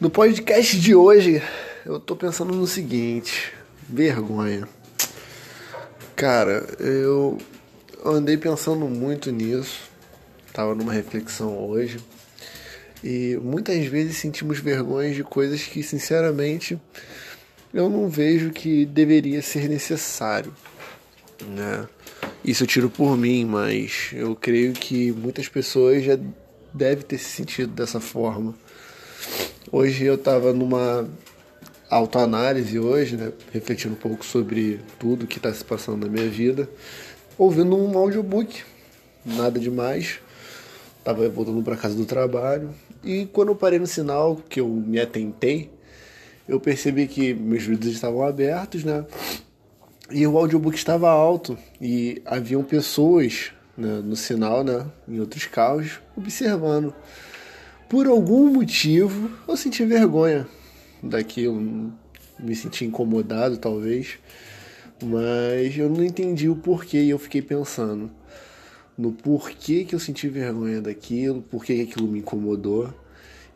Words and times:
No 0.00 0.08
podcast 0.08 0.78
de 0.78 0.94
hoje, 0.94 1.42
eu 1.84 1.98
tô 1.98 2.14
pensando 2.14 2.54
no 2.54 2.64
seguinte: 2.64 3.52
vergonha. 3.88 4.68
Cara, 6.14 6.64
eu 6.78 7.36
andei 8.04 8.36
pensando 8.36 8.86
muito 8.86 9.32
nisso, 9.32 9.90
tava 10.52 10.76
numa 10.76 10.92
reflexão 10.92 11.58
hoje, 11.58 11.98
e 13.02 13.36
muitas 13.42 13.84
vezes 13.86 14.18
sentimos 14.18 14.60
vergonha 14.60 15.12
de 15.12 15.24
coisas 15.24 15.64
que, 15.64 15.82
sinceramente, 15.82 16.80
eu 17.72 17.88
não 17.88 18.08
vejo 18.08 18.50
que 18.50 18.84
deveria 18.86 19.42
ser 19.42 19.68
necessário, 19.68 20.54
né? 21.46 21.86
Isso 22.44 22.62
eu 22.62 22.66
tiro 22.66 22.88
por 22.90 23.16
mim, 23.16 23.44
mas 23.44 24.10
eu 24.12 24.34
creio 24.34 24.72
que 24.72 25.12
muitas 25.12 25.48
pessoas 25.48 26.04
já 26.04 26.18
devem 26.72 27.04
ter 27.04 27.18
se 27.18 27.30
sentido 27.30 27.72
dessa 27.72 28.00
forma 28.00 28.54
Hoje 29.70 30.04
eu 30.04 30.14
estava 30.14 30.50
numa 30.54 31.06
autoanálise 31.90 32.78
hoje, 32.78 33.18
né, 33.18 33.32
refletindo 33.52 33.94
um 33.94 33.98
pouco 33.98 34.24
sobre 34.24 34.80
tudo 34.98 35.26
que 35.26 35.36
está 35.36 35.52
se 35.52 35.62
passando 35.62 36.06
na 36.06 36.10
minha 36.10 36.26
vida, 36.26 36.66
ouvindo 37.36 37.76
um 37.76 37.98
audiobook, 37.98 38.62
nada 39.26 39.60
demais. 39.60 40.20
Tava 41.04 41.28
voltando 41.28 41.62
para 41.62 41.76
casa 41.76 41.94
do 41.94 42.06
trabalho 42.06 42.70
e 43.04 43.26
quando 43.26 43.48
eu 43.48 43.56
parei 43.56 43.78
no 43.78 43.86
sinal 43.86 44.36
que 44.48 44.58
eu 44.58 44.68
me 44.68 44.98
atentei, 44.98 45.70
eu 46.48 46.58
percebi 46.58 47.06
que 47.06 47.34
meus 47.34 47.64
vidros 47.64 47.92
estavam 47.92 48.22
abertos, 48.22 48.82
né? 48.82 49.04
E 50.10 50.26
o 50.26 50.38
audiobook 50.38 50.76
estava 50.76 51.10
alto 51.10 51.58
e 51.80 52.22
haviam 52.24 52.64
pessoas 52.64 53.52
né, 53.76 54.00
no 54.02 54.16
sinal, 54.16 54.64
né, 54.64 54.86
em 55.06 55.20
outros 55.20 55.44
carros, 55.44 56.00
observando 56.16 56.94
por 57.88 58.06
algum 58.06 58.52
motivo, 58.52 59.30
eu 59.48 59.56
senti 59.56 59.82
vergonha 59.82 60.46
daquilo, 61.02 61.90
me 62.38 62.54
senti 62.54 62.84
incomodado 62.84 63.56
talvez, 63.56 64.18
mas 65.02 65.74
eu 65.78 65.88
não 65.88 66.04
entendi 66.04 66.50
o 66.50 66.56
porquê 66.56 66.98
e 66.98 67.10
eu 67.10 67.18
fiquei 67.18 67.40
pensando 67.40 68.10
no 68.96 69.10
porquê 69.10 69.86
que 69.86 69.94
eu 69.94 69.98
senti 69.98 70.28
vergonha 70.28 70.82
daquilo, 70.82 71.40
porquê 71.40 71.76
que 71.76 71.92
aquilo 71.92 72.08
me 72.08 72.18
incomodou. 72.18 72.92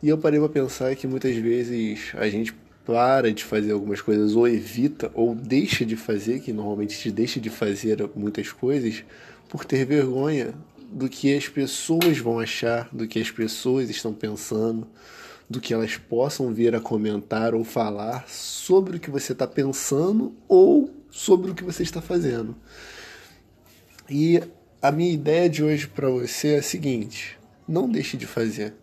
E 0.01 0.09
eu 0.09 0.17
parei 0.17 0.39
para 0.39 0.49
pensar 0.49 0.95
que 0.95 1.05
muitas 1.05 1.35
vezes 1.35 2.11
a 2.15 2.27
gente 2.27 2.55
para 2.85 3.33
de 3.33 3.43
fazer 3.43 3.71
algumas 3.71 4.01
coisas 4.01 4.35
ou 4.35 4.47
evita 4.47 5.11
ou 5.13 5.33
deixa 5.33 5.85
de 5.85 5.95
fazer, 5.95 6.41
que 6.41 6.51
normalmente 6.51 6.97
te 6.97 7.09
deixa 7.11 7.39
de 7.39 7.49
fazer 7.49 8.09
muitas 8.15 8.51
coisas 8.51 9.03
por 9.47 9.63
ter 9.63 9.85
vergonha 9.85 10.53
do 10.91 11.09
que 11.09 11.35
as 11.35 11.47
pessoas 11.47 12.17
vão 12.19 12.39
achar, 12.39 12.89
do 12.91 13.07
que 13.07 13.19
as 13.19 13.31
pessoas 13.31 13.89
estão 13.89 14.13
pensando, 14.13 14.87
do 15.49 15.59
que 15.59 15.73
elas 15.73 15.97
possam 15.97 16.53
vir 16.53 16.75
a 16.75 16.79
comentar 16.79 17.53
ou 17.55 17.63
falar 17.63 18.27
sobre 18.27 18.97
o 18.97 18.99
que 18.99 19.09
você 19.09 19.33
está 19.33 19.47
pensando 19.47 20.33
ou 20.47 20.89
sobre 21.09 21.51
o 21.51 21.55
que 21.55 21.63
você 21.63 21.83
está 21.83 22.01
fazendo. 22.01 22.55
E 24.09 24.41
a 24.81 24.91
minha 24.91 25.13
ideia 25.13 25.49
de 25.49 25.63
hoje 25.63 25.87
para 25.87 26.09
você 26.09 26.55
é 26.55 26.57
a 26.59 26.63
seguinte: 26.63 27.39
não 27.67 27.89
deixe 27.89 28.17
de 28.17 28.27
fazer. 28.27 28.73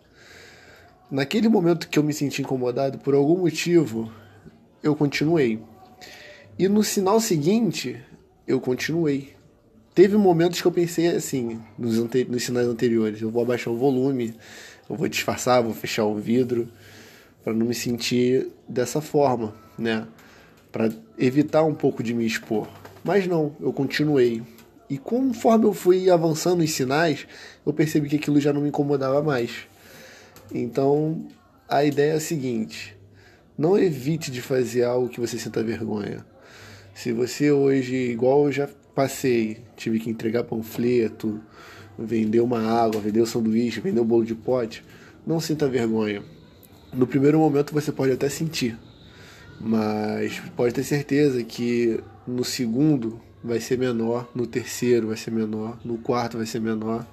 Naquele 1.11 1.48
momento 1.48 1.89
que 1.89 1.98
eu 1.98 2.05
me 2.05 2.12
senti 2.12 2.42
incomodado, 2.42 2.98
por 2.98 3.14
algum 3.14 3.39
motivo, 3.39 4.12
eu 4.80 4.94
continuei. 4.94 5.61
E 6.56 6.69
no 6.69 6.84
sinal 6.84 7.20
seguinte, 7.20 8.00
eu 8.47 8.61
continuei. 8.61 9.34
Teve 9.92 10.16
momentos 10.16 10.61
que 10.61 10.66
eu 10.69 10.70
pensei 10.70 11.08
assim, 11.08 11.61
nos, 11.77 11.98
ante 11.98 12.25
nos 12.25 12.44
sinais 12.44 12.69
anteriores, 12.69 13.20
eu 13.20 13.31
vou 13.31 13.42
abaixar 13.42 13.72
o 13.72 13.77
volume, 13.77 14.34
eu 14.88 14.94
vou 14.94 15.09
disfarçar, 15.09 15.62
vou 15.62 15.75
fechar 15.75 16.04
o 16.04 16.15
vidro, 16.15 16.69
para 17.43 17.53
não 17.53 17.66
me 17.66 17.75
sentir 17.75 18.49
dessa 18.69 19.00
forma, 19.00 19.53
né? 19.76 20.06
Para 20.70 20.91
evitar 21.19 21.65
um 21.65 21.75
pouco 21.75 22.04
de 22.04 22.15
me 22.15 22.25
expor. 22.25 22.69
Mas 23.03 23.26
não, 23.26 23.56
eu 23.60 23.72
continuei. 23.72 24.43
E 24.88 24.97
conforme 24.97 25.65
eu 25.65 25.72
fui 25.72 26.09
avançando 26.09 26.62
os 26.62 26.70
sinais, 26.70 27.26
eu 27.66 27.72
percebi 27.72 28.09
que 28.09 28.16
aquilo 28.16 28.41
já 28.41 28.53
não 28.53 28.60
me 28.60 28.69
incomodava 28.69 29.20
mais. 29.20 29.69
Então, 30.53 31.28
a 31.69 31.84
ideia 31.84 32.12
é 32.12 32.16
a 32.16 32.21
seguinte: 32.21 32.97
não 33.56 33.78
evite 33.78 34.31
de 34.31 34.41
fazer 34.41 34.84
algo 34.84 35.09
que 35.09 35.21
você 35.21 35.38
sinta 35.38 35.62
vergonha. 35.62 36.25
Se 36.94 37.12
você 37.12 37.53
hoje, 37.53 37.94
igual 37.94 38.47
eu 38.47 38.53
já 38.53 38.69
passei, 38.94 39.59
tive 39.77 40.00
que 40.00 40.11
entregar 40.11 40.44
panfleto, 40.44 41.41
vender 41.99 42.41
uma 42.41 42.61
água, 42.61 43.00
vender 43.00 43.22
um 43.22 43.27
sanduíche, 43.27 43.81
vender 43.81 44.00
um 44.00 44.05
bolo 44.05 44.25
de 44.25 44.34
pote, 44.34 44.84
não 45.27 45.41
sinta 45.41 45.69
vergonha. 45.69 46.22
No 46.93 47.06
primeiro 47.06 47.38
momento 47.38 47.72
você 47.72 47.93
pode 47.93 48.12
até 48.12 48.28
sentir, 48.28 48.77
mas 49.61 50.41
pode 50.56 50.75
ter 50.75 50.82
certeza 50.82 51.43
que 51.44 52.00
no 52.27 52.44
segundo 52.44 53.21
vai 53.43 53.61
ser 53.61 53.78
menor, 53.78 54.28
no 54.34 54.47
terceiro 54.47 55.09
vai 55.09 55.17
ser 55.17 55.31
menor, 55.31 55.78
no 55.84 55.99
quarto 55.99 56.37
vai 56.37 56.47
ser 56.47 56.61
menor. 56.61 57.06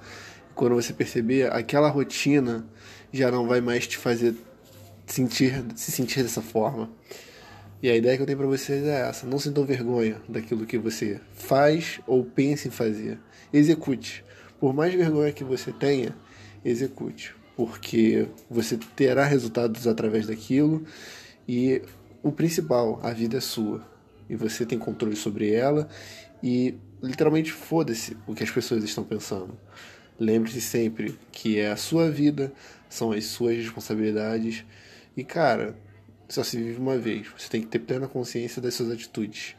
Quando 0.55 0.75
você 0.75 0.91
perceber, 0.91 1.51
aquela 1.53 1.89
rotina 1.89 2.65
já 3.11 3.31
não 3.31 3.47
vai 3.47 3.61
mais 3.61 3.87
te 3.87 3.97
fazer 3.97 4.35
sentir, 5.05 5.63
se 5.75 5.91
sentir 5.91 6.23
dessa 6.23 6.41
forma. 6.41 6.89
E 7.81 7.89
a 7.89 7.95
ideia 7.95 8.15
que 8.15 8.23
eu 8.23 8.25
tenho 8.25 8.37
para 8.37 8.47
vocês 8.47 8.83
é 8.85 9.07
essa: 9.07 9.25
não 9.27 9.39
sintam 9.39 9.65
vergonha 9.65 10.21
daquilo 10.27 10.65
que 10.65 10.77
você 10.77 11.19
faz 11.33 11.99
ou 12.07 12.23
pensa 12.23 12.67
em 12.67 12.71
fazer. 12.71 13.19
Execute. 13.53 14.23
Por 14.59 14.73
mais 14.73 14.93
vergonha 14.93 15.31
que 15.31 15.43
você 15.43 15.71
tenha, 15.71 16.15
execute, 16.65 17.35
porque 17.55 18.27
você 18.49 18.77
terá 18.95 19.23
resultados 19.23 19.85
através 19.85 20.25
daquilo 20.25 20.83
e 21.47 21.81
o 22.23 22.31
principal, 22.31 22.99
a 23.03 23.11
vida 23.11 23.37
é 23.37 23.39
sua 23.39 23.87
e 24.27 24.35
você 24.35 24.65
tem 24.65 24.79
controle 24.79 25.15
sobre 25.15 25.53
ela 25.53 25.87
e 26.41 26.75
literalmente 27.01 27.51
foda-se 27.51 28.17
o 28.25 28.33
que 28.33 28.43
as 28.43 28.49
pessoas 28.49 28.83
estão 28.83 29.03
pensando. 29.03 29.57
Lembre-se 30.19 30.59
sempre 30.59 31.17
que 31.31 31.59
é 31.59 31.69
a 31.69 31.77
sua 31.77 32.09
vida, 32.09 32.51
são 32.89 33.11
as 33.11 33.25
suas 33.25 33.57
responsabilidades 33.57 34.65
e 35.15 35.23
cara, 35.23 35.75
só 36.29 36.43
se 36.43 36.57
vive 36.57 36.79
uma 36.79 36.97
vez. 36.97 37.27
Você 37.37 37.49
tem 37.49 37.61
que 37.61 37.67
ter 37.67 37.79
plena 37.79 38.07
consciência 38.07 38.61
das 38.61 38.73
suas 38.73 38.91
atitudes. 38.91 39.55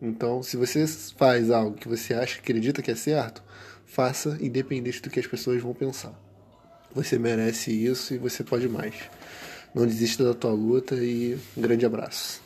Então, 0.00 0.42
se 0.42 0.56
você 0.56 0.86
faz 1.16 1.50
algo 1.50 1.76
que 1.76 1.88
você 1.88 2.14
acha, 2.14 2.38
acredita 2.38 2.82
que 2.82 2.90
é 2.90 2.94
certo, 2.94 3.42
faça 3.86 4.36
independente 4.40 5.00
do 5.00 5.10
que 5.10 5.20
as 5.20 5.26
pessoas 5.26 5.62
vão 5.62 5.72
pensar. 5.74 6.12
Você 6.94 7.18
merece 7.18 7.72
isso 7.72 8.14
e 8.14 8.18
você 8.18 8.44
pode 8.44 8.68
mais. 8.68 8.94
Não 9.74 9.86
desista 9.86 10.24
da 10.24 10.34
tua 10.34 10.52
luta 10.52 10.96
e 10.96 11.38
um 11.56 11.62
grande 11.62 11.86
abraço. 11.86 12.42